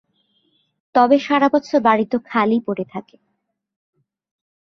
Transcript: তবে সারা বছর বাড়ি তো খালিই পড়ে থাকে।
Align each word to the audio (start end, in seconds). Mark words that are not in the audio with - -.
তবে 0.95 1.17
সারা 1.19 1.47
বছর 1.49 1.77
বাড়ি 1.81 2.05
তো 2.05 2.17
খালিই 2.25 2.61
পড়ে 2.67 2.85
থাকে। 2.85 3.15